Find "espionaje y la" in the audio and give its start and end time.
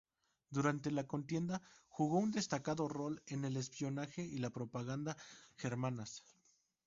3.55-4.49